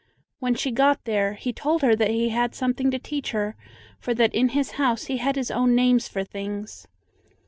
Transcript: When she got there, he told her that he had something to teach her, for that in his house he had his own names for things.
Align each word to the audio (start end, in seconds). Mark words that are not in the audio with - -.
When 0.39 0.55
she 0.55 0.71
got 0.71 1.03
there, 1.05 1.35
he 1.35 1.53
told 1.53 1.83
her 1.83 1.95
that 1.95 2.09
he 2.09 2.29
had 2.29 2.55
something 2.55 2.89
to 2.89 2.97
teach 2.97 3.33
her, 3.33 3.55
for 3.99 4.15
that 4.15 4.33
in 4.33 4.49
his 4.49 4.71
house 4.71 5.03
he 5.03 5.17
had 5.17 5.35
his 5.35 5.51
own 5.51 5.75
names 5.75 6.07
for 6.07 6.23
things. 6.23 6.87